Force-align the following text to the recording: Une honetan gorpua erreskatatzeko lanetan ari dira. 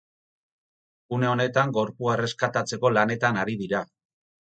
Une 1.17 1.27
honetan 1.33 1.75
gorpua 1.77 2.17
erreskatatzeko 2.17 2.95
lanetan 2.99 3.43
ari 3.47 3.63
dira. 3.65 3.89